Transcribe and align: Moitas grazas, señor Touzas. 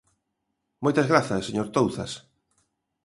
Moitas 0.83 1.09
grazas, 1.11 1.45
señor 1.47 1.67
Touzas. 1.75 2.11